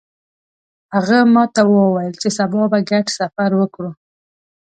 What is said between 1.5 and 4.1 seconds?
وویل چې سبا به ګډ سفر وکړو